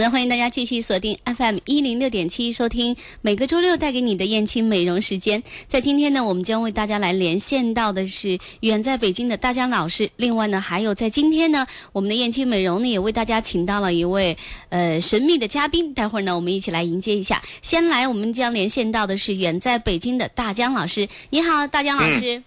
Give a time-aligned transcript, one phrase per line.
[0.00, 5.42] 好的，欢迎大家继续锁定 FM 一零六点七，收听每个周六带给你的燕青美容时间。
[5.66, 10.08] 在今天呢，我们将为大家来连线到的是远在北京的大江老师。
[10.16, 14.34] 另外呢，还有在今天呢，我们的燕青美容呢也为大家请到了一位
[14.70, 15.92] 呃神秘的嘉宾。
[15.92, 17.42] 待会儿呢，我们一起来迎接一下。
[17.60, 21.06] 先来，我们将连线到的是远在北京的大江老师。
[21.28, 22.42] 你好，大江老师。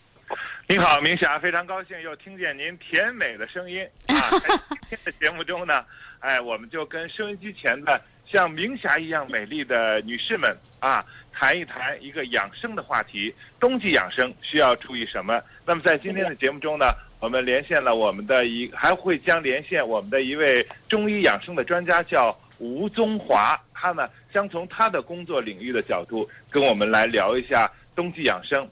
[0.68, 4.16] 您好，明霞，非常高兴又听见您甜美的声音啊！
[4.42, 5.84] 在今天的节目中呢，
[6.24, 13.34] 哎，我们就跟收音机前的像明霞一样美丽的女士们啊，谈一谈一个养生的话题。
[13.60, 15.38] 冬季养生需要注意什么？
[15.66, 16.86] 那么在今天的节目中呢，
[17.20, 23.60] 我们连线了我们的一，还会将连线我们的一位中医养生的专家，叫吴宗华。
[23.74, 28.66] 他呢将从他的工作领域的角度跟我们来聊一下冬季养生。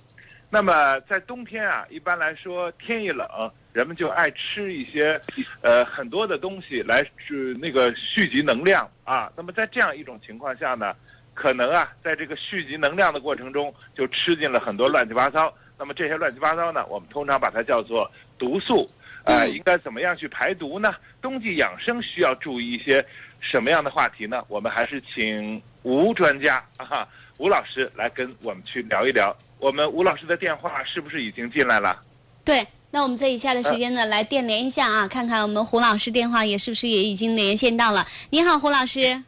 [0.54, 3.26] 那么在冬天啊，一般来说天一冷，
[3.72, 5.20] 人们就爱吃一些，
[5.62, 9.32] 呃，很多的东西来是那个蓄积能量啊。
[9.38, 10.94] 那么在这样一种情况下呢，
[11.34, 15.54] 可能啊，在这个蓄积能量的过程中，就吃进了很多乱七八糟。
[15.80, 18.86] 那么这些乱七八糟呢，我们通常把它叫做毒素。
[19.24, 20.94] 呃，应该怎么样去排毒呢？
[21.22, 23.06] 冬季养生需要注意一些
[23.40, 24.44] 什么样的话题呢？
[24.50, 27.08] 我们还是请吴专家啊，
[27.38, 29.34] 吴老师来跟我们去聊一聊。
[29.62, 31.96] 我们吴老师的电话是不是已经进来了？
[32.44, 38.04] 对，那我们在以下的时间呢，来电连一下啊，看看我们胡老师电话也是不是也已经连线到了。
[38.32, 39.24] 你好，胡老师。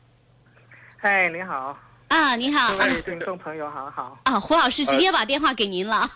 [0.97, 1.77] 嗨，你好。
[2.07, 2.75] 啊，你好。
[2.75, 4.17] 各位听众朋友，好好。
[4.23, 6.09] 啊，胡老师直接把电话给您了，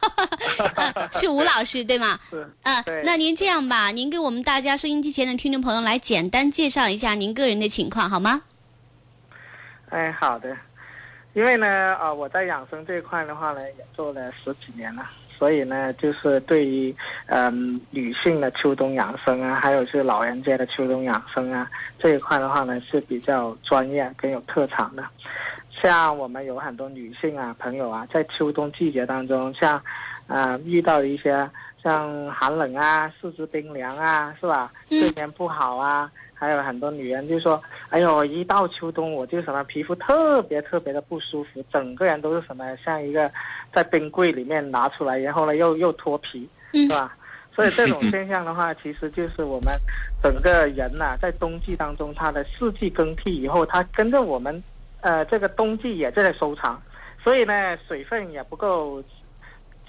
[1.13, 2.19] 是吴老师对吗？
[2.31, 2.51] 是。
[2.63, 8.41] 嗯，那您这样吧，您给我们大家收音机前的听众朋友来简单介绍一下您个人的情况好吗？
[9.89, 10.57] 哎，好的。
[11.37, 16.95] 因为呢，啊，我在养生这一块的话呢，也做了十几年了，所以呢，就是对于
[17.27, 25.05] 嗯女性的秋冬养生啊，还有是老人家的秋冬养生啊这一块的话呢，是比较专业跟有特长的。
[25.69, 29.79] 像我们有很多女性啊朋友啊，在秋冬季节当中，像
[30.25, 31.47] 啊遇到一些
[31.83, 34.73] 像寒冷啊、四肢冰凉啊，是吧？
[34.89, 36.11] 睡眠不好啊。
[36.39, 37.59] 还有很多女人就说
[37.89, 43.31] ：“哎呦，一到秋冬我就什么皮肤特别特别的不舒服，整个人都是什么像一个
[43.73, 47.17] 在冰柜里面拿出来，然后呢又又脱皮，是吧？
[47.55, 49.73] 所以这种现象的话，其实就是我们
[50.21, 54.63] 整个人呐，在冬季当中，它的四季更替以后，它跟着我们，
[55.01, 56.79] 呃，这个冬季也在收藏，
[57.23, 59.03] 所以呢，水分也不够。”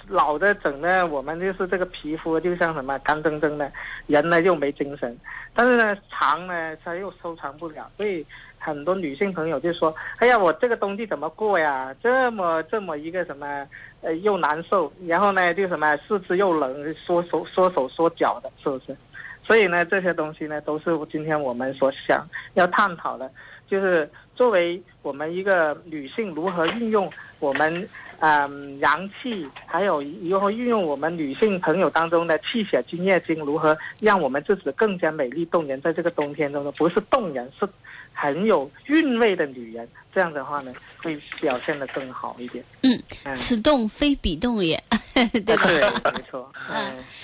[0.09, 3.71] 老的整的，我们就是这个皮肤就像什么干铮铮的，
[4.07, 5.17] 人呢又没精神，
[5.55, 8.27] 但是呢长呢它又收藏不了，所以
[8.59, 11.95] 很多女性朋友就说：“哎呀，我这个冬季怎么过呀？
[12.03, 13.67] 这么这么一个什么，
[14.01, 18.97] 呃又难受，然后呢就什么四肢又冷，缩手缩手缩脚的，是不是？
[19.45, 23.31] 所以呢这些东西呢都是今天我们所想要探讨的，
[23.67, 27.11] 就是作为我们一个女性如何运用
[27.41, 27.87] 我们。”
[28.21, 37.69] 嗯，阳气，还有如何运用我们女性朋友当中的气血津液精，如何让我们自己更加美丽动人，在这个冬天中呢，不是动人，是
[38.13, 39.89] 很有韵味的女人。
[40.13, 42.65] 这样的话呢，会表现的更好一点。
[42.83, 43.01] 嗯，
[43.37, 44.83] 此动非彼动也，
[45.15, 45.63] 对吧？
[45.65, 45.81] 对，
[46.13, 46.51] 没错。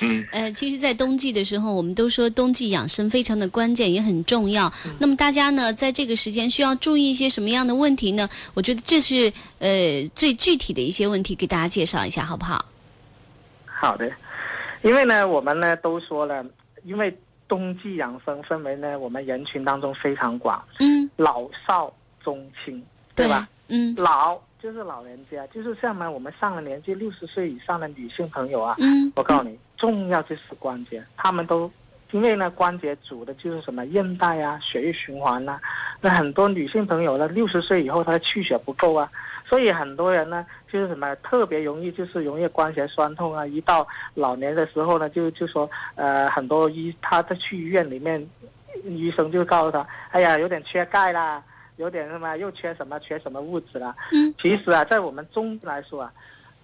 [0.00, 4.72] 嗯，呃，其实，在冬季的时候，我们都说冬季养生非常的关键，也很重要。
[5.00, 8.28] 那么，大家呢，在这个时间需要注意一些什么样的问题呢？
[8.54, 12.64] 我觉得这是呃最具体的一些问题，给大家介绍一下，好不好？
[13.66, 14.10] 好的，
[14.82, 16.44] 因为呢，我们呢都说了，
[16.84, 17.16] 因为
[17.46, 21.92] 冬季养生分为呢，我们人群当中非常广，嗯，老少。
[22.24, 22.82] 中青，
[23.14, 23.46] 对吧？
[23.68, 31.70] 嗯，老就是老人家，就是像呢，我们上了年纪六十岁以上的女性朋友啊，嗯，我告诉你，重要就是关节，他们都
[32.12, 35.60] 因为呢，关节主的就是什么韧带啊，血液循环呐。
[36.00, 39.10] 那很多女性朋友呢，六十岁以后她的气血不够啊，
[39.44, 43.46] 所以很多人呢，就是什么特别容易就是容易关节酸痛啊。
[43.46, 48.28] 一到老年的时候呢，就就说呃，很多医他在去医院里面。
[48.88, 51.40] 医生就告诉他，哎呀，有点缺钙啦，
[51.76, 53.94] 有点什么又缺什么缺什么物质啦。
[54.10, 56.12] 嗯，其实啊，在我们中医来说啊，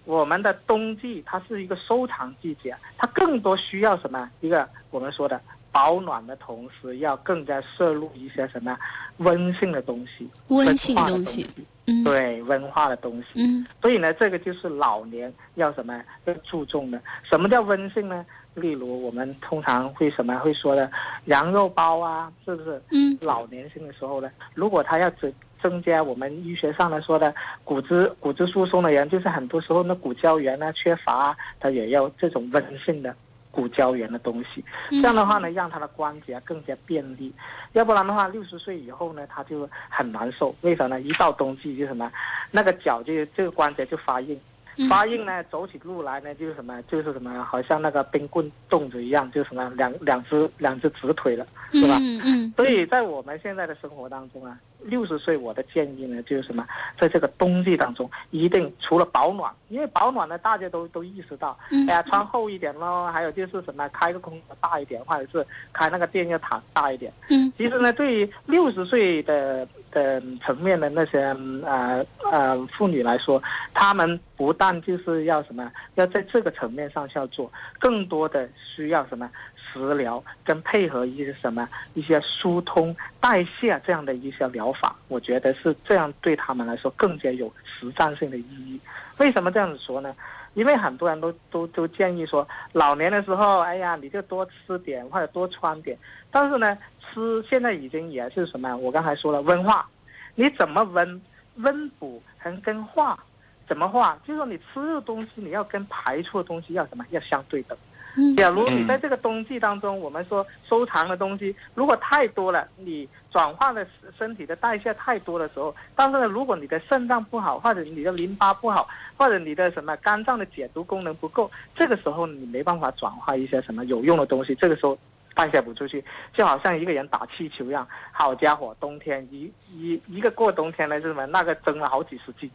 [0.03, 4.29] 我们的冬季它是一个收藏季节，它更多需要什么？
[4.41, 5.39] 一个我们说的
[5.71, 8.77] 保暖的同时，要更加摄入一些什么
[9.17, 11.49] 温性的东西，温性化的东西西，
[11.87, 13.27] 嗯，，对，温化的东西。
[13.35, 17.01] 嗯所以呢，这个就是老年要什么要注重的。
[17.23, 18.25] 什么叫温性呢？
[18.53, 20.91] 例如我们通常会什么会说的
[21.25, 22.81] 羊肉包啊，是不是？
[22.91, 27.33] 嗯老年性的时候呢，如果他要增增加我们医学上来说的
[27.63, 33.15] 骨质骨质疏松的人，就是很多时候那骨胶原啊缺乏啊，他也要这种温性的
[33.51, 34.63] 骨胶原的东西。
[34.89, 37.31] 嗯这样的话呢，让他的关节更加便利。
[37.73, 40.55] 要不然的话，六十岁以后呢，他就很难受。
[40.61, 40.99] 为啥呢？
[41.01, 42.11] 一到冬季就什么，
[42.49, 44.39] 那个脚就这个关节就发硬。
[44.77, 51.97] 嗯发硬呢，走起路来呢，就是什么，就是什么，好像那个冰棍冻着一样，就是什么两两只两只直腿了，是吧？
[52.01, 56.65] 嗯嗯所以在我们现在的生活当中啊，六十岁我的建议呢，就是什么，
[56.99, 67.11] 在这个冬季当中，一定除了保暖，因为保暖呢，大家都都意识到，嗯哎呀，穿厚一点咯，还有就是什么，开个空调大一点，或者是开那个电热毯大一点。
[67.29, 71.19] 嗯其实呢，对于六十岁的的层面的那些
[71.65, 73.41] 呃呃妇女来说，
[73.73, 88.79] 她们不但就是要什么，要在这个层面上去要做，更多的需要什么食疗跟配合一些什么一些疏通代谢这样的一些疗法，我觉得是这样对他们来说更加有实战性的意义。
[89.17, 90.15] 为什么这样子说呢？
[90.53, 95.97] 因为很多人都都都建议说，老年的时候，哎呀，你就多吃点或者多穿点。
[96.29, 98.75] 但是呢，吃现在已经也是什么？
[98.75, 99.87] 我刚才说了温化，
[100.35, 101.21] 你怎么温？
[101.55, 103.19] 温补还跟化
[103.67, 104.17] 怎么化？
[104.25, 107.05] 就是说你吃的东西，你要跟排出的东西要什么？
[107.09, 107.77] 要相对等。
[108.17, 113.87] 嗯假如你在这个冬季当中，我们说收藏的东西如果太多了，你转化的
[114.17, 124.97] 身体的代谢太多的时候，但是呢，如果你的肾脏不好，或者你的淋巴不好，或者你的什么肝脏的解毒功能不够，这个时候你没办法转化一些什么有用的东西，这个时候
[125.33, 126.03] 代谢不出去，
[126.33, 127.87] 就好像一个人打气球一样。
[128.11, 131.25] 好家伙，冬天一一一个过冬天呢，是什么？
[131.27, 132.51] 那个增了好几十斤，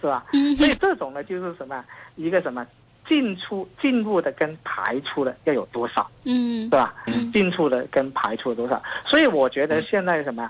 [0.00, 0.24] 是吧？
[0.32, 1.84] 嗯所以这种呢，就是什么
[2.14, 2.64] 一个什么
[3.10, 6.94] 进出进入的跟排出的要有多少，嗯是吧？
[7.08, 8.80] 嗯进出的跟排出的多少？
[9.04, 10.48] 所以我觉得现在什么，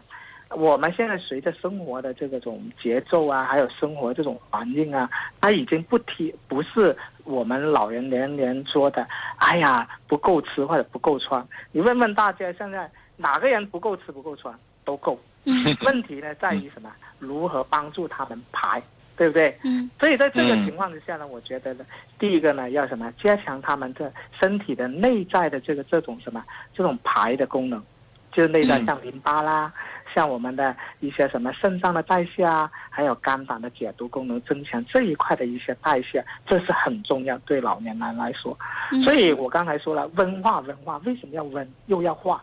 [0.51, 5.09] 我们现在随着生活的这个种节奏啊，还有生活这种环境啊，
[5.41, 11.43] 它已经不提不是我们老人年年说的，哎呀不够吃或者不够穿。
[11.73, 14.55] 你问问大家，现在哪个人不够吃不够穿
[14.85, 15.19] 都够？
[15.45, 16.93] 嗯问题呢在于什么？
[17.19, 18.83] 如何帮助他们排，
[19.21, 19.55] 对不对？
[19.65, 19.91] 嗯。
[20.01, 20.65] 所以在这个嗯。
[20.65, 21.85] 情况之下呢，我觉得呢，
[22.19, 23.13] 第一个呢要什么？
[23.19, 26.43] 加强他们的身体的内在的这个这种什么？
[26.73, 27.85] 这种排的功能，
[28.33, 28.87] 就是内在嗯。
[28.87, 29.71] 像淋巴啦，
[30.15, 38.59] 像我们的一些什么肾脏的代谢啊，还有肝胆的解毒功能增强这一块的一些代谢，这是很重要对老年人来说。
[38.91, 39.03] 嗯。
[39.03, 41.71] 所以我刚才说了，温化温化，为什么要温？
[41.89, 42.43] 又要化？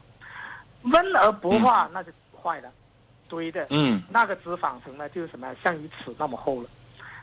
[0.84, 2.70] 温而不化，那就坏了，
[3.28, 6.70] 堆的嗯那个脂肪层呢，就是什么像鱼齿那么厚了。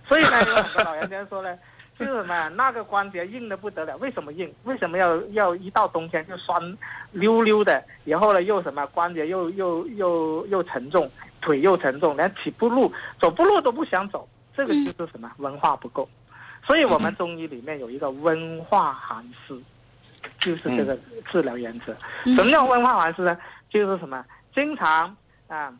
[0.06, 1.58] 所以呢，有很多老人家说呢，
[1.98, 3.96] 就是什么那个关节硬的不得了。
[3.98, 4.52] 为什么硬？
[4.64, 6.78] 为什么要要一到冬天就酸
[7.12, 7.82] 溜溜的？
[8.04, 11.10] 然后呢，又什么关节又又又又沉重，
[11.40, 14.28] 腿又沉重，连起步路、走步路都不想走。
[14.56, 16.08] 这个就是什么文化不够。
[16.66, 19.58] 所以我们中医里面有一个温化寒湿，
[20.38, 20.98] 就是这个
[21.30, 21.94] 治疗原则。
[22.24, 23.36] 嗯什么叫温化寒湿呢？
[23.68, 24.24] 就是什么？
[24.54, 25.16] 经常
[25.48, 25.72] 啊，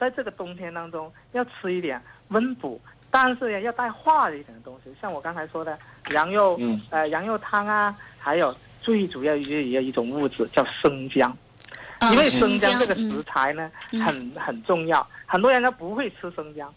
[0.00, 2.80] 在这个冬天当中要吃一点温补，
[3.10, 5.78] 但是呢要带化的一点的东西，像我刚才说的
[6.12, 11.30] 羊肉，嗯呃，羊肉汤啊，还有最主要一一种物质叫生姜，
[11.98, 16.72] 啊因为生姜姜这个嗯食材呢、嗯很很重要，很多人他不会吃生姜。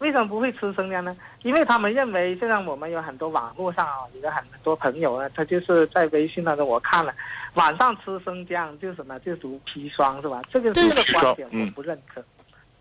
[0.00, 1.16] 为什么不会吃生姜呢？
[1.44, 7.14] 因为他们认为，就像我们有很多网络上啊，有很多朋友啊，他就是在微信当中我看了，
[7.54, 10.42] 晚上吃生姜就什么就毒砒霜是吧？
[10.50, 12.22] 这个这个观点我嗯不认可。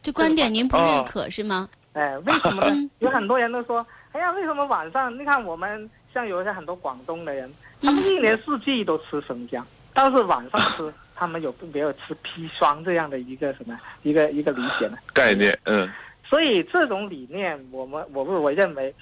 [0.03, 1.67] 这观点您不认哦可是吗？
[1.93, 2.89] 哎，为什么呢嗯？
[2.99, 5.17] 有很多人都说，哎呀，为什么晚上？
[5.17, 14.97] 你看我们像有一些很多广东的人，他们一年四季都吃生姜，但是晚上吃，他们有没有吃砒霜这样的一个什么一个一个理解呢？
[15.13, 15.89] 概念，嗯
[16.25, 18.93] 所以这种理念，我们我我认为，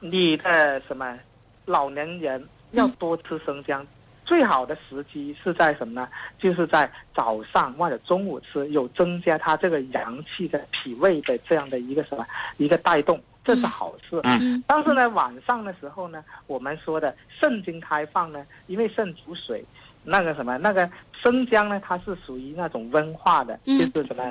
[0.00, 1.16] 你的什么
[1.64, 3.86] 老年人要多吃生姜，
[4.26, 6.08] 最好的时机是在什么呢？
[6.38, 12.26] 就是在早上或者中午吃，有增加它这个阳气的脾胃的这样的一个什么
[12.58, 14.20] 一个带动，这是好事。
[14.24, 19.64] 嗯嗯但是呢，晚上的时候呢，我们说的肾经开放呢，因为肾主水，
[20.02, 24.24] 那个什么那个生姜呢，它是属于那种温化的，嗯就是什么。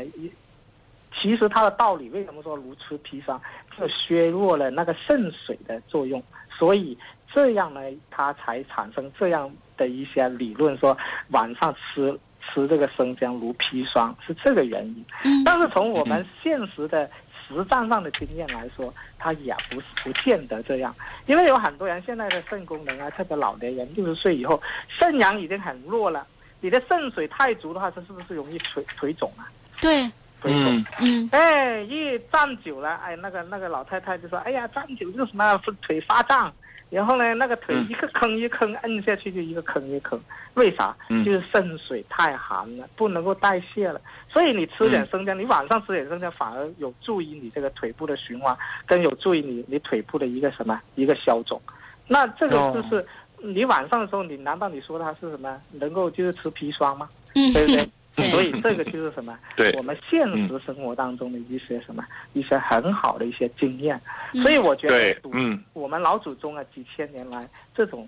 [1.22, 3.40] 其实它的道理为什么说如吃砒霜，
[3.80, 6.98] 就削弱了那个肾水的作用，所以
[7.32, 7.80] 这样呢，
[8.12, 10.98] 它才产生这样的一些理论，说
[11.30, 15.06] 晚上吃吃这个生姜如砒霜是这个原因。
[15.24, 17.10] 嗯但是从我们现实的
[17.48, 20.96] 实战上的经验来说，它也不是不见得这样，
[21.28, 26.26] 因为有很多人现在的肾功能啊，特别老年人六十岁以后，肾阳已经很弱了，
[26.62, 29.46] 你的肾水太足的话，这是不是容易腿腿肿啊？
[29.80, 30.10] 对，
[30.42, 30.76] 腿肿。
[30.76, 36.52] 嗯嗯哎，一站久了，哎，那个那个老太太就说：“哎呀，站久就是什么腿发胀，
[36.90, 40.22] 然后呢，那个腿嗯一个坑一坑摁下去就一个坑一个坑，
[40.54, 40.96] 为啥？
[41.10, 44.00] 嗯就是肾水太寒了，不能够代谢了。
[44.30, 51.62] 所以你吃点生姜，你晚上吃点生姜，反而有助于你这个腿部的循环，跟有助于你你腿部的一个什么一个消肿。
[52.08, 53.06] 那这个哦就是、
[53.40, 57.10] 你晚上的时候，你难道你说它是什么能够就是吃砒霜吗？
[57.34, 57.90] 嗯，对不对？
[58.16, 59.38] 对所以这个就是什么？
[59.58, 62.04] 对我们现实生活当中的一些什么
[62.34, 64.00] 一些很好的一些经验。
[64.34, 68.08] 嗯所以我觉得，嗯我们老祖宗啊，几千年来这种，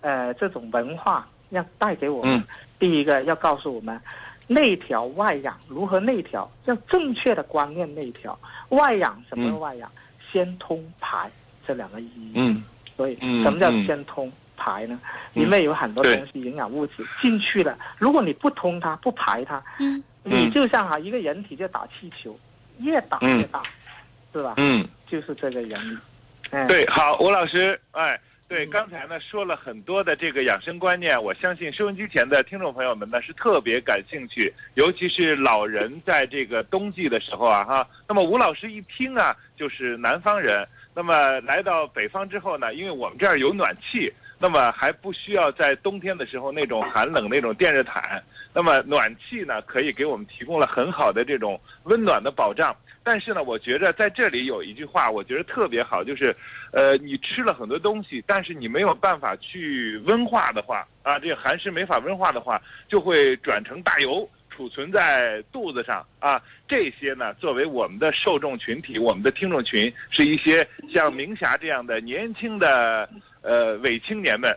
[0.00, 2.44] 呃，这种文化要带给我们，嗯
[2.78, 4.00] 第一个要告诉我们。
[4.48, 6.48] 内调外养如何内调？
[6.66, 8.38] 要正确的观念内调。
[8.68, 9.90] 外养什么嗯外养？
[10.30, 11.28] 先通排
[11.66, 12.32] 这两个意义。
[12.36, 12.62] 嗯
[12.96, 14.98] 所以嗯什么叫嗯先通排呢？
[15.34, 22.38] 嗯因为有很多东西营养物质进去了，如果你不通它不排它，嗯你就像哈一个人体在打气球，
[22.78, 23.62] 越打越大，
[24.32, 24.54] 是吧？
[24.56, 25.98] 嗯，就是这个原理。
[26.52, 37.86] 嗯，对，好，吴老师，哎，对，刚才呢说了很多的这个养生观念，我相信收音机前的听众朋友们呢是特别感兴趣，尤其是老人在这个冬季的时候啊，哈。
[38.08, 44.10] 那么吴老师一听啊，就是南方人，那么来到北方之后呢，因为我们这儿有暖气。
[44.38, 52.76] 那么还不需要在冬天的时候那种寒冷那种电热毯，那么暖气呢可以给我们提供了很好的这种温暖的保障。
[53.02, 56.34] 但是呢，我觉着在这里有一句话，我觉得特别好，就是，
[56.72, 64.28] 呃，你吃了很多东西，但是你没有办法去温化的话，啊，这个寒湿没法温化的话，就会转成大油。
[64.56, 73.06] 储存在肚子上啊，这些呢，作为我们的受众群体，我们的听众群，是一些像明霞这样的年轻的
[73.42, 74.50] 呃伪青年们，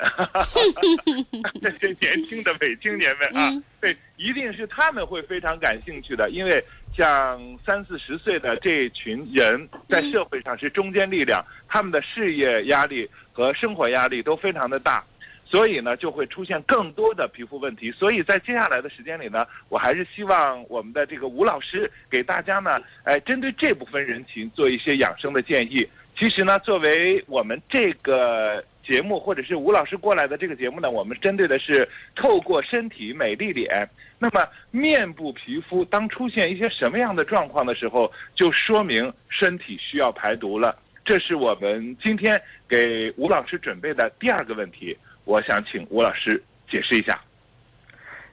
[1.62, 6.64] 这些年轻的伪青年们啊，嗯对，一定是他们会非常感兴趣的，因为
[6.96, 15.04] 像三四十岁的这群人在社会上是中坚力量，他们的事业压力和生活压力都非常的大。
[15.50, 17.92] 所以呢，就会出现更多的皮肤问题。
[17.92, 25.88] 所以在接下来的时间里呢，我还是希望我们的这个吴老师给大家呢，哎，针对这部分人群做一些养生的建议。
[26.16, 33.90] 其实呢，作为我们这个节目或者是吴老师过来的这个节目呢，我们针对的是透过身体美丽脸。
[34.20, 40.78] 那么面部皮肤当出现一些什么样的状况的时候，就说明身体需要排毒了。
[41.06, 44.96] 这是我们今天给吴老师准备的第二个问题。
[45.30, 47.16] 我想请吴老师解释一下。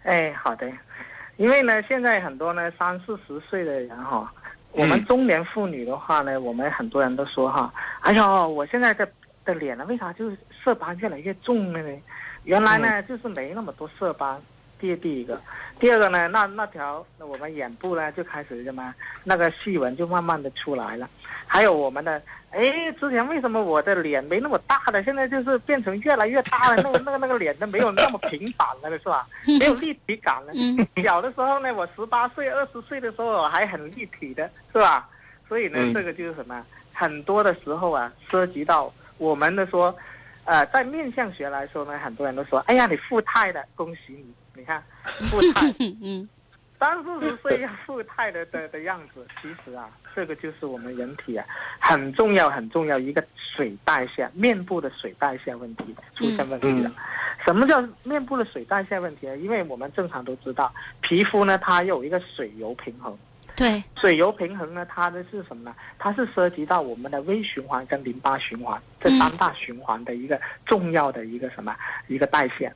[0.04, 0.66] 哎，好的，
[1.36, 4.32] 因为呢，现在很多呢三四十岁的人哈，
[4.72, 9.06] 我们中年妇女的话呢，我们很多人都说哈，哎呦，我现在的
[9.44, 12.02] 的脸呢，为啥就是色斑越来越重了呢？
[12.44, 14.40] 原来呢，就是没那么多色斑。
[14.78, 15.40] 第第一个，
[15.78, 21.08] 第二个呢，那那条那我们眼部呢就开始什么，那个细纹就慢慢的出来了。
[21.46, 29.26] 还有我们的，哎，之前为什么我的脸没那么大的，现在就是变成越来越大了，那个那个那个脸都没有那么平板了，是吧？
[29.58, 30.52] 没有立体感了。
[30.54, 35.08] 嗯小的时候呢，我十八岁、二十岁的时候我还很立体的，是吧？
[35.48, 36.64] 所以呢，嗯这个就是什么？
[36.92, 39.94] 很多的时候啊，涉及到我们的说，
[40.44, 44.34] 呃，在面相学来说呢，很多人都说，哎呀，你富态了，恭喜你！
[44.56, 44.82] 你看，
[45.30, 46.28] 富态，嗯
[46.78, 51.46] 三四十岁要富态的的的样子，其实啊，这个就是我们人体啊
[51.80, 56.92] 很重要很重要一个水代谢，面部的水代谢问题出现问题了。
[57.46, 59.36] 什么叫面部的水代谢问题呢？
[59.38, 60.70] 因为我们正常都知道，
[61.00, 63.16] 皮肤呢它有一个水油平衡，
[63.56, 65.74] 对，水油平衡呢，它的是什么呢？
[65.98, 71.74] 它是涉及到我们的微循环跟淋巴循环这三大循环的一个重要的一个什么
[72.06, 72.70] 一个代谢。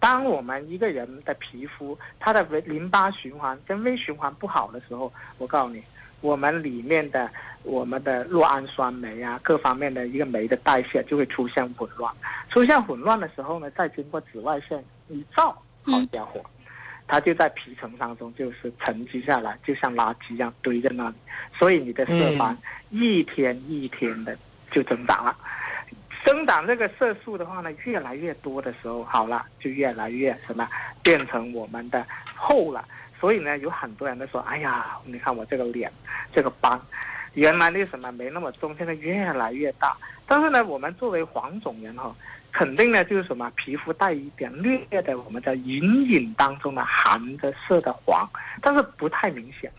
[0.00, 5.80] 当我们一个人的皮肤它的微淋巴循环跟微循环不好的时候，我告诉你，
[6.20, 7.30] 我们里面的
[7.62, 12.12] 我们的酪氨酸酶啊，各方面的一个酶的代谢就会出现混乱。
[12.50, 16.44] 出现混乱的时候呢，再经过紫外线一照，好家伙！
[17.08, 21.14] 它就在皮层当中就是沉积下来，就像垃圾一样堆在那里，
[21.56, 22.56] 所以你的色斑
[22.90, 24.36] 一天一天的
[24.70, 25.36] 就增长了。
[26.24, 30.68] 生长这个色素的话呢，越来越多的时候，好了，就越来越什么
[31.02, 32.84] 变成我们的厚了。
[33.20, 35.90] 所以呢，有很多人都说，哎呀，你看我这个脸，
[36.32, 36.78] 这个斑，
[37.34, 39.96] 原来那什么没那么重，现在越来越大。
[40.26, 42.12] 但是呢，我们作为黄种人哈、
[42.56, 48.26] 肯定呢就是什么皮肤带一点略的我们叫隐隐当中的含着色的黄，
[48.62, 49.70] 但是不太明显。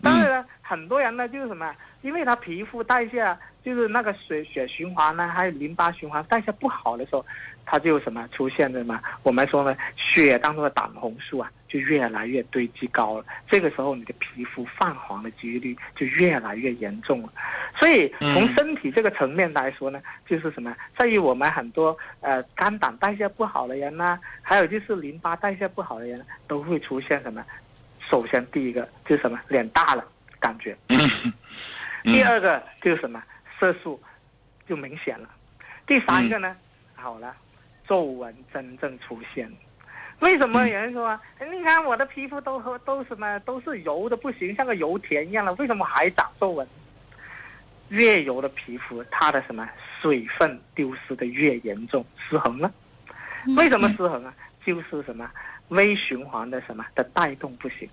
[0.00, 7.26] 当然了，很多人呢就是什么，因为他皮肤代谢就是那个血血循环呢，还有淋巴循环代谢不好的时候，
[7.66, 13.24] 他就什么出现什么，我们说呢，血当中的胆红素啊就越来越堆积高了。
[13.48, 17.32] 这个时候你的皮肤泛黄的几率就越来越严重了。
[17.78, 27.42] 所以从身体这个层面来说呢，就是什么，在于我们很多呃肝胆代谢不好的人呐、还有就是淋巴代谢不好的人，都会出现什么？
[28.10, 30.04] 首先第一个就是什么，脸大了
[30.38, 30.76] 感觉。
[32.02, 33.22] 第二个就是什么，
[33.58, 33.98] 色素
[34.68, 35.28] 就明显了。
[35.86, 36.54] 第三个呢，
[36.94, 37.34] 好了，
[37.86, 39.56] 皱纹真正出现了。
[40.22, 46.66] 为什么有人说、哎你看我的皮肤都和都什么都是油的不行，像个油田一样了，为什么还长皱纹？
[47.88, 49.68] 越油的皮肤，它的什么
[50.00, 52.72] 水分丢失的越严重，失衡了。
[53.56, 54.32] 为什么失衡啊？
[54.64, 55.28] 就是什么
[55.68, 57.88] 微循环的什么的带动不行。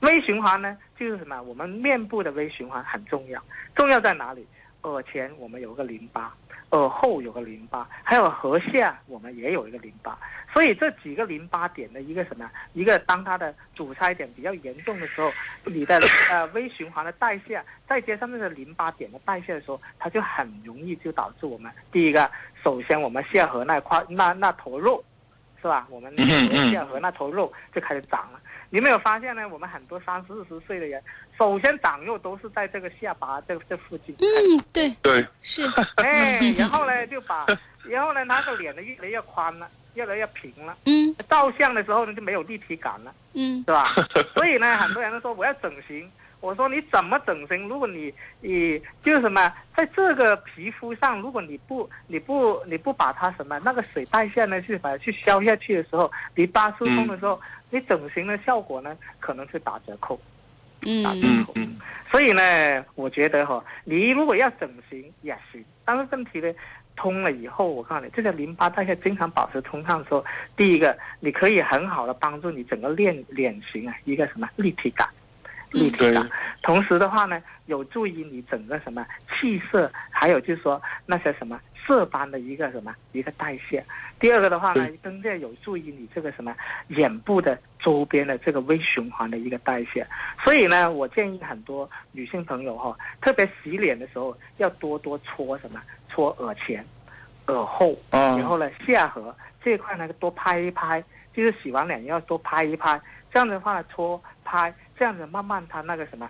[0.00, 1.40] 微循环呢，就是什么？
[1.42, 3.42] 我们面部的微循环很重要，
[3.74, 4.46] 重要在哪里？
[4.90, 6.32] 耳前我们有个淋巴，
[6.70, 10.18] 耳后有个淋巴，还有颌下我们也有一个淋巴。
[10.52, 12.50] 所以这几个淋巴点的一个什么？
[12.72, 15.30] 一个当它的阻塞点比较严重的时候，
[15.64, 16.00] 你的
[16.30, 22.30] 呃微循环的代谢，再加上那个淋巴点的代谢的时候，它就很容易就导致我们第一个，
[22.64, 25.04] 首先我们下颌那块那那头肉，
[25.66, 25.84] 是吧？
[25.90, 26.16] 我们
[26.70, 28.38] 下颌那头肉就开始长了。
[28.70, 29.48] 你没有发现呢？
[29.48, 31.02] 我们很多三四十岁的人，
[31.36, 34.14] 首先长肉都是在这个下巴这这附近。
[34.20, 37.44] 嗯，对，对，是， 哎，然后呢就把，
[37.82, 40.76] 然后呢他的脸呢越来越宽了，越来越平了。
[40.84, 43.92] 嗯照相的时候呢就没有立体感了，嗯是吧？
[44.34, 46.08] 所以呢，很多人都说我要整形。
[46.40, 47.68] 我说你怎么整形？
[47.68, 60.20] 如果你你就是什么，在这个皮肤上，如果你不你不你不把它什么那个水代谢呢去把它去消下去的时候，淋巴疏通的时候，你整形的效果呢可能是打折扣。
[61.02, 61.52] 打折嗯扣。
[61.56, 61.78] 嗯
[62.12, 66.54] 所以呢，我觉得哈、你如果要整形也行，但是问题呢，
[66.94, 70.24] 通了以后，我告诉你，这个淋巴代谢经常保持通畅的时候，
[70.56, 75.08] 第一个，你可以很好的帮助你整个脸脸型啊一个什么立体感，
[75.70, 76.30] 立体感对。
[76.62, 79.06] 同时的话呢，有助于你整个什么
[79.38, 83.84] 气色，还有就是说那些什么色斑的一个什么一个代谢。
[84.18, 86.54] 第二个的话呢，更加有助于你这个什么
[86.88, 90.06] 眼部的周边的这个微循环的一个代谢。
[90.42, 96.84] 所以呢，我建议很多女性朋友哈、特别洗脸的时候要多多搓什么，搓耳前、
[97.46, 103.00] 耳后，嗯然后呢下颌这一块呢多拍一拍，就是洗完脸要多拍一拍，
[103.36, 106.26] 这样的话搓拍，这样子慢慢它那个什么。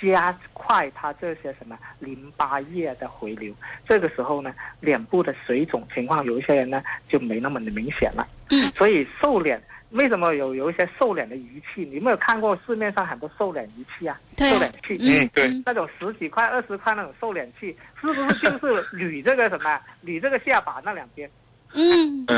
[0.00, 3.54] 加快它这些什么淋巴液的回流，
[3.86, 8.26] 这个时候呢，脸部的水肿情况，有一些人呢就没那么的明显了。
[8.50, 11.84] 嗯，所以瘦脸为什么有有一些瘦脸的仪器？
[11.84, 14.18] 你有没有看过市面上很多瘦脸仪器啊？
[14.36, 21.30] 对瘦脸器，嗯对嗯那种十几块、二十块那种瘦脸器，是不是就是捋这个什么， 捋这个下巴那两边？
[21.72, 22.36] 嗯，对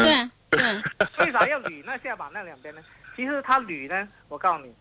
[0.51, 0.61] 对，
[1.25, 2.81] 为啥 要捋那下巴那两边呢？
[3.19, 4.73] 其实它捋呢，我告诉你，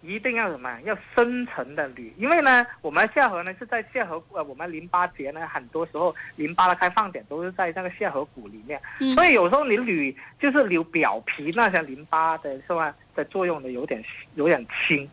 [0.00, 0.80] 一定要什么？
[0.84, 14.02] 要深层的捋，因为呢，我们下颌呢是在下颌呃，我们淋巴结呢，很多时候淋巴的开放点都是在那个下颌骨里面，嗯所以有时候你捋就是捋表皮那些淋巴的是吧的作用呢有点
[14.34, 15.06] 有点轻。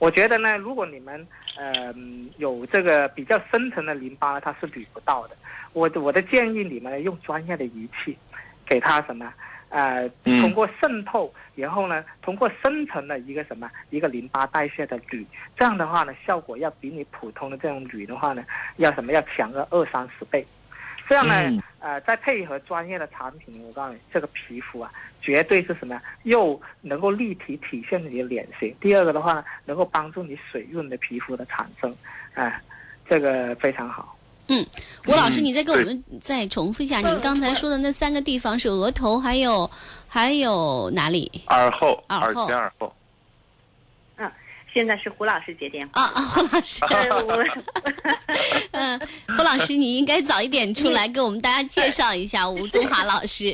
[0.00, 1.24] 我觉得呢，如果你们
[1.56, 1.94] 呃
[2.38, 5.36] 有这个比较深层的淋巴，它是捋不到的。
[5.74, 8.18] 我我的建议你们用专业的仪器，
[8.66, 9.32] 给它什么
[9.68, 15.24] 呃，嗯通过渗透，然后呢，通过深层的一个什么一个淋巴代谢的铝，
[15.56, 18.44] 这样的话呢，效果要比你普通的这种铝的话呢，
[18.76, 20.44] 要什么要强个二三十倍。
[21.06, 26.00] 这样呢，嗯呃，再配合专业的产品，我告诉你，这个皮肤啊，绝对是什么？
[26.22, 28.72] 又能够立体体现你的脸型。
[28.80, 31.92] 第二个的话呢，能够帮助你水润的皮肤的产生，
[32.34, 32.62] 啊、
[33.08, 34.16] 这个非常好。
[35.06, 39.70] 吴老师，嗯你再给我们再重复一下，您刚才说的那三个地方是额头，还有
[40.08, 41.30] 还有哪里？
[41.48, 42.92] 耳后、耳耳后前、耳后。
[44.72, 46.00] 现在是胡老师接电话。
[46.00, 46.80] 啊啊，胡老师，
[48.70, 49.00] 嗯，
[49.36, 53.52] 胡老师，你应该早一点出来给我们大家介绍一下吴宗华老师。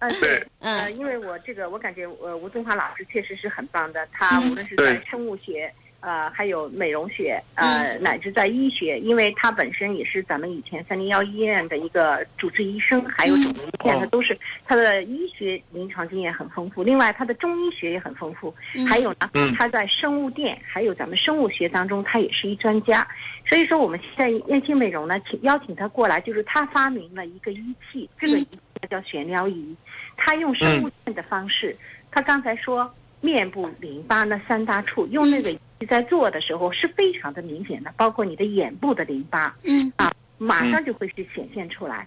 [0.00, 16.84] 呃 对，呃，嗯因为我这个我感觉呃吴宗华老师确实是很棒的，他嗯无论是在生物学、呃，还有美容学，呃，乃至在医学，因为他本身也是咱们以前三零幺医院的一个主治医生，还有肿瘤医院，他都是他的医学临床经验很丰富。
[16.84, 18.54] 另外，他的中医学也很丰富，
[18.88, 23.04] 还有呢，他在生物电还有咱们生物学当中，他也是一专家。
[23.44, 29.74] 所以说，我们现在燕青美容呢，请邀请他过来，就是他发明了一个仪器，这个仪器叫悬疗仪，
[30.16, 31.76] 他用生物电的方式，
[32.12, 32.88] 他刚才说
[33.20, 35.52] 面部淋巴那三大处用那个。
[35.80, 42.06] 你在做的时候是非常的明显的，包括你的眼部的淋巴，嗯啊，马上就会去显现出来。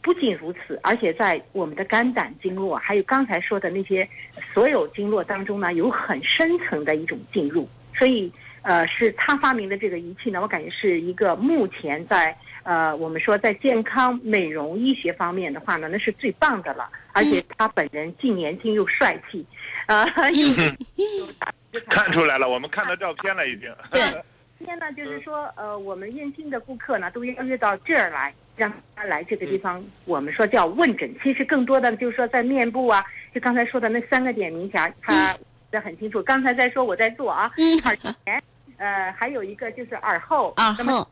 [0.00, 4.08] 不仅如此，而且在我们的肝胆经络，还有刚才说的那些
[4.54, 7.68] 所有经络当中呢，有很深层的一种进入。
[7.92, 8.32] 所以，
[8.62, 16.88] 呃，是他发明的这个仪器呢，我感觉是一个目前在呃我们说在健康美容医学方面的话呢，那是最棒的了。
[17.12, 19.44] 而且他本人既年轻又帅气，
[19.86, 21.52] 啊，又又打。
[21.88, 23.72] 看出来了，我们看到照片了，已经。
[23.90, 24.00] 对，
[24.58, 31.14] 今天呢，就是说，呃，我们燕青的顾客呢，都邀约到这儿来，让他来这个地方，我们说叫问诊。
[31.22, 35.36] 其实更多的就是说，在面部啊，就刚才说的那三个点，明显他
[35.70, 36.22] 的很清楚。
[36.22, 37.52] 刚才在说我在做啊，
[37.84, 38.42] 耳前，
[38.78, 41.08] 呃，还有一个就是耳后，耳后，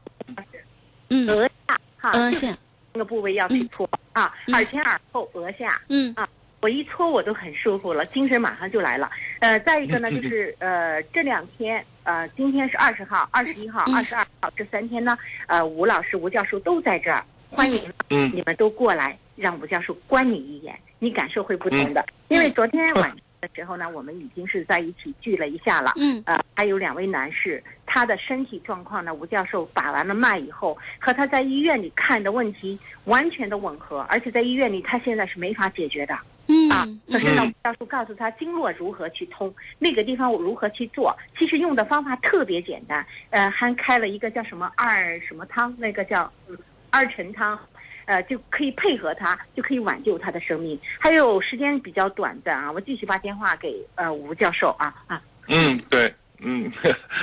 [1.10, 2.56] 嗯，额下，哈，额下
[2.92, 6.28] 那个部位要去搓啊，耳前、耳后、额下，嗯啊。
[6.64, 9.10] 我一搓我都很舒服了，精神马上就来了。
[9.40, 15.14] 呃，再一个呢，就是呃这两天，呃今天是二十号、二十一号、二十二号这三天呢，
[15.46, 22.02] 呃吴老师、吴教授都在这儿，欢迎你们都过来，让吴教授观你一眼，你感受会不同的。
[22.28, 25.92] 因为昨天晚上的时候呢，我们已经是在一起聚了一下了。
[25.96, 26.22] 嗯。
[26.24, 36.18] 呃，还有两位男士，他的身体状况呢，吴教授把完了脉以后，和他在医院里看的问题完全的吻合，而且在医院里他现在是没法解决的。
[36.68, 41.16] 嗯啊，可是呢，到时候告诉他经络如何去通，那个地方我如何去做。
[41.38, 46.32] 其实用的方法特别简单，呃，还开了一个叫什么二什么汤，那个叫
[46.90, 47.58] 二陈汤，
[48.06, 50.78] 呃，就可以配合他，就可以挽救他的生命。
[50.98, 55.22] 还有时间比较短暂啊，我继续把电话给呃吴教授啊啊。
[55.48, 56.12] 嗯，对。
[56.40, 56.70] 嗯，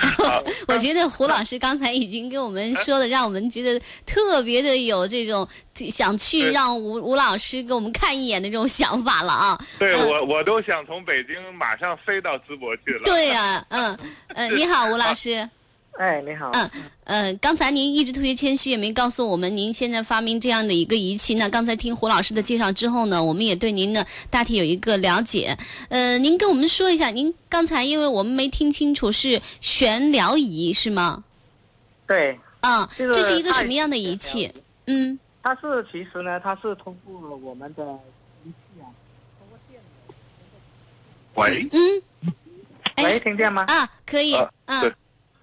[0.67, 5.47] 我觉得胡老师刚才已经跟我们说的，让我们觉得特别的有这种
[5.89, 9.59] 想去让吴吴老师给我们看一眼的这种想法了啊。
[9.77, 13.01] 对我，我都想从北京马上飞到淄博去了。
[13.03, 13.97] 对呀，嗯
[14.29, 15.47] 嗯， 你好，吴老师。
[15.97, 16.49] 哎，你好。
[16.53, 16.69] 嗯，
[17.03, 21.35] 呃，刚才您一直特别谦虚，也没告诉我们您现在发明这样的一个仪器。
[21.35, 25.55] 那刚才听胡老师的介绍之后呢，我们也对您的大体有一个了解。
[25.89, 31.23] 呃，您跟我们说一下，您刚才因为我们没听清楚是悬疗仪是吗？
[32.07, 32.39] 对。
[32.61, 34.53] 啊，这是一个什么样的仪器？
[34.87, 35.19] 嗯。
[35.43, 37.83] 它是其实呢，它是通过我们的
[38.45, 38.85] 仪器啊，
[39.37, 39.81] 通过电
[41.35, 41.67] 喂。
[41.71, 42.01] 嗯。
[43.03, 43.65] 喂，听见吗？
[43.67, 44.35] 啊，可以。
[44.65, 44.93] 嗯。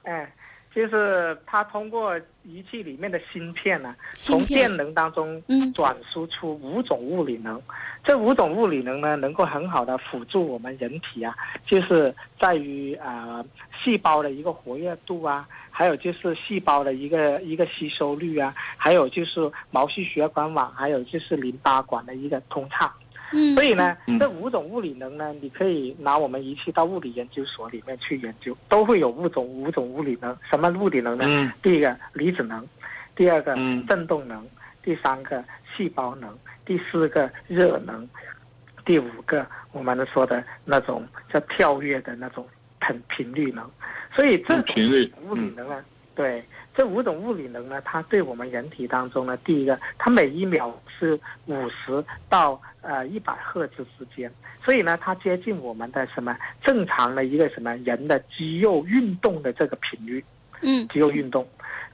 [0.04, 0.32] 哎，
[0.74, 5.42] 就是它通过仪器里面的芯片呢，从电能当中
[5.74, 7.60] 转输出五种物理能。
[8.04, 11.34] 这五种物理能呢，能够很好的辅助我们人体啊，
[11.66, 13.44] 就是在于啊
[13.82, 22.92] 细胞的一个活跃度啊，还有就是细胞的一个一个吸收率啊，还有就是毛细血管网，还有就是淋巴管的一个通畅。
[23.32, 30.36] 嗯，所以呢，这五种物理能呢，你可以拿我们仪器到物理研究所里面去研究，都会有五种五种物理能。
[30.50, 31.24] 什么物理能呢？
[31.26, 32.66] 嗯，第一个离子能，
[33.14, 33.54] 第二个
[33.88, 34.46] 振动能，
[34.82, 35.44] 第三个
[35.76, 38.08] 细胞能，第四个热能，
[38.84, 42.46] 第五个我们说的那种叫跳跃的那种
[42.80, 43.70] 频频率能。
[44.14, 46.44] 所以这频率物理能呢，对。
[46.78, 54.32] 这五种物理能呢，它对我们人体当中呢，第一个，它每一秒是五十到呃一百赫兹之间，
[54.64, 60.24] 所以呢，它接近我们的什么正常的一个什么人的肌肉运动的这个频率。
[60.60, 60.86] 嗯。
[60.86, 61.44] 肌肉运动，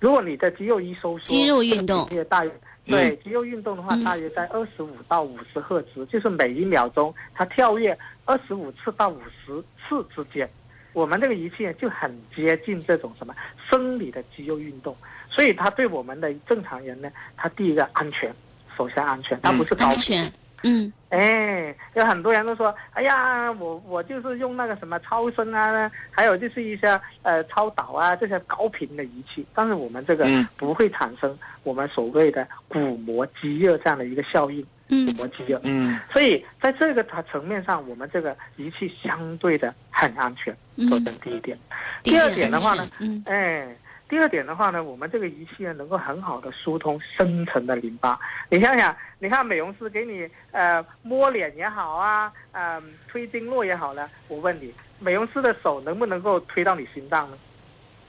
[0.01, 2.53] 如果你的肌肉一收缩，肌肉运动大约
[2.85, 10.47] 对肌肉运动的话，大约在二十五到五十赫兹，就是每一秒钟它跳跃二十五次到五十次之间。
[10.95, 13.35] 我们这个仪器呢就很接近这种什么
[13.69, 14.97] 生理的肌肉运动，
[15.29, 18.33] 所以它对我们的正常人呢，它第一个安全，
[18.77, 30.27] 首先安全，它不是高安全，嗯，哎，有很多人都说，哎呀，我我就是用那个什么超声啊，还有就是一些呃超导啊这些高频的仪器，但是我们这个
[30.57, 34.65] 不会产生我们所谓的鼓膜积热这样的一个效应。
[34.89, 35.17] 嗯，
[35.63, 40.55] 嗯，所以在这个它层面上，我们这个仪器相对的很安全，
[40.91, 41.59] 首先第一点。
[42.03, 43.75] 第二点的话呢，嗯，哎，
[44.09, 48.19] 第二点的话呢，我们这个仪器呢能够很好的疏通深层的淋巴。
[48.51, 57.39] 你想想，你看美容师给你呃摸脸也好啊，嗯，推经络也好呢，我问你，美容师的手能不能够推到你心脏呢？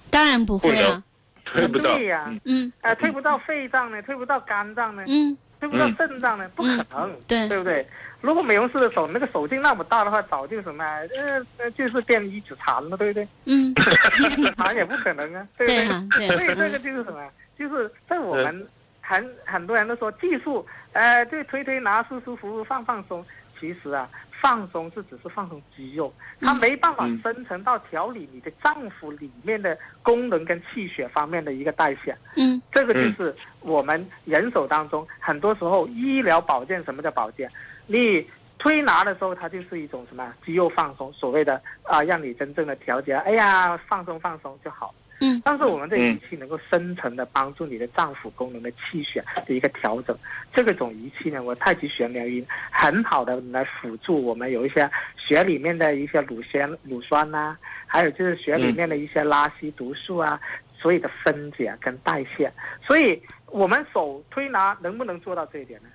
[0.09, 1.01] 当然不会啊。
[1.45, 1.93] 推不到。
[1.93, 5.93] 对呀、嗯嗯呃，推不到肺脏呢，推不到肝脏呢，嗯，推不对？
[5.97, 7.47] 肾脏呢，不可能，对。
[7.47, 7.87] 对不对？
[8.21, 13.27] 如果美容师的手那个手劲那么大的话，早就什么，呃，呃就是变一指禅了，对不对？
[13.45, 15.87] 嗯，一指禅也不可能啊，对不对？
[15.87, 17.29] 啊对所以这个嗯就是什么？
[17.57, 18.67] 就是在我们
[19.01, 23.23] 很很多人都说技术，呃，对，推推拿舒舒服服放放松，
[23.59, 24.09] 其实啊，
[24.45, 32.15] 放松是只是放松肌肉，它没办法嗯深层到调理你的脏腑里面的功能跟气血方面的一个代谢。
[32.35, 37.51] 嗯这个就是我们人手当中，很多时候医疗保健，什么叫保健？
[37.87, 38.23] 你
[38.59, 44.93] 推拿的时候，它就是一种什么肌肉放松，所谓的啊、让你真正的调节，哎呀，放松放松就好。
[45.19, 50.17] 嗯但是我们的仪器能够深层的帮助你的脏腑功能的气血的一个调整，
[50.53, 60.39] 这个种仪器呢，我太极玄疗音很好的来辅助我们有一些血里面的一些乳酸乳酸呐、还有就是血里面的一些拉稀毒素啊，
[60.77, 62.51] 所以的分解跟代谢。
[62.81, 65.87] 所以我们手推拿能不能做到这一点呢？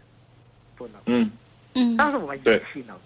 [0.77, 1.31] 不能，嗯
[1.75, 2.99] 嗯但是我们仪器能。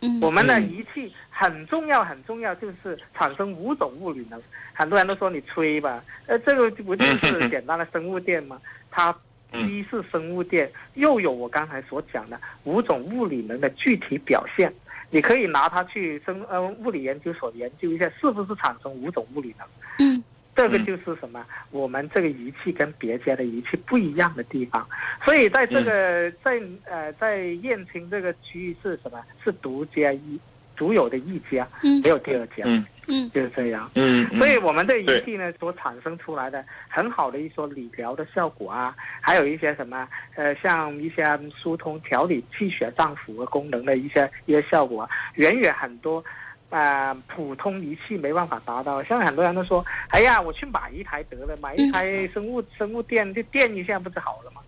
[0.00, 4.40] 嗯我们的嗯仪器很重要，很重要，就是产生五种物理能。
[4.72, 8.60] 很多人都说你吹吧，呃，这个不就是简单的生物电吗？
[8.90, 9.16] 它
[9.52, 14.72] 嗯一是生物电，又有我刚才所讲的五种物理能的具体表现。
[15.10, 19.66] 你可以拿它去生呃物理研究所研究一下，是不是产生五种物理能？
[20.00, 20.13] 嗯
[20.54, 21.44] 这个就是什么？
[21.70, 24.86] 我们这个仪器跟别家的仪器不一样的地方。
[25.24, 29.20] 所以在这个、在呃在燕青这个区域是什么？
[29.42, 30.38] 是独家一
[30.76, 33.90] 独有的一家，嗯没有第二家，嗯嗯就是这样。
[33.94, 41.24] 嗯，所以我们这仪器呢，所产生出来的很好的一说理疗的效果啊，还有一些什么呃，像一些
[41.56, 46.24] 疏通调理气血脏腑的功能的一些一些效果、啊，远远很多。
[46.74, 49.00] 啊、普通仪器没办法达到。
[49.04, 54.60] 像很多人都说，哎呀，我去买一台得了，买一台生物、生物电就电一下不就好了吗？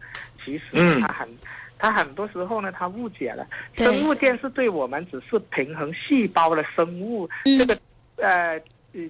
[0.45, 1.29] 其实嗯它很，
[1.77, 3.45] 它很多时候呢，它误解了。
[3.75, 7.77] 生物电是对我们只是平衡细胞的生物、嗯这个
[8.19, 8.61] 呃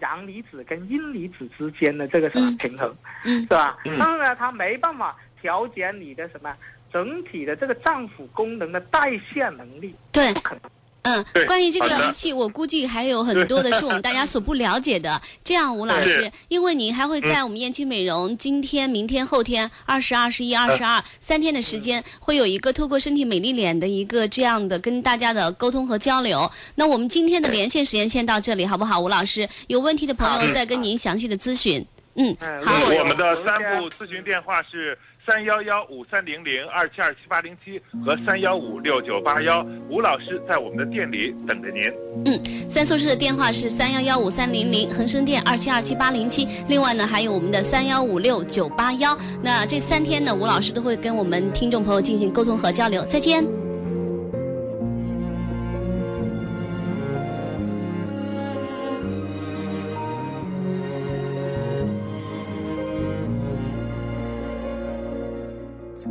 [0.00, 3.76] 阳离子跟阴离子之间的这个什么嗯平衡，嗯是吧？
[3.85, 6.50] 嗯但是呢，它没办法调节你的什么
[6.90, 10.70] 整体的这个脏腑功能的代谢能力，对不可能。
[11.07, 15.23] 嗯，关于这个仪器，我估计还有很多的是我们大家所不了解的。
[15.45, 26.51] 这样，吴老师，因为您还会在我们燕青美容今天、明天、后天二十二、十一、二十二三天的时间，会有一个透过身体美丽脸的一个这样的跟大家的沟通和交流。
[26.75, 28.99] 那我们今天的连线时间先到这里，好不好？
[28.99, 31.87] 吴老师，有问题的朋友再跟您详细的咨询。
[32.16, 41.83] 嗯，嗯好我们的三部咨询电话是三幺幺五三零零二七二七八零七和三幺五六九八幺，吴老师在我们的店里等着您。
[42.24, 46.46] 嗯三宿舍的电话是三幺幺五三零零，恒生店二七二七八零七。
[46.68, 49.16] 另外呢，还有我们的三幺五六九八幺。
[49.42, 53.05] 那这三天呢，吴老师都会跟我们听众朋友进行沟通和交流。
[53.05, 53.65] 再见。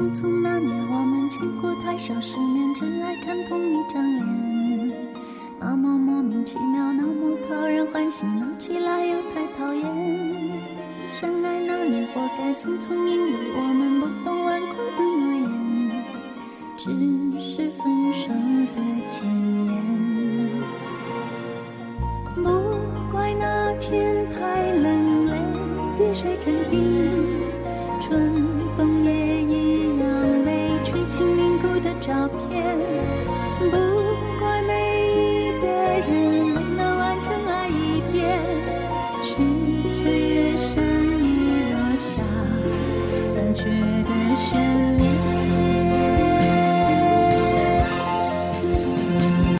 [0.00, 5.06] 匆匆那年我们见过太少世面只爱看同一张脸
[5.60, 9.84] 那么莫名其妙那么讨人欢喜闹起来又太讨厌。
[11.06, 16.04] 相爱那年活该匆匆因为我们不懂顽固的诺言。
[16.78, 16.88] 只